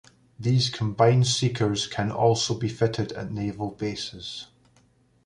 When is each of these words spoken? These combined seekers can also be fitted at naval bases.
These 0.39 0.71
combined 0.71 1.27
seekers 1.27 1.85
can 1.85 2.09
also 2.11 2.55
be 2.57 2.67
fitted 2.69 3.11
at 3.11 3.31
naval 3.31 3.69
bases. 3.69 4.47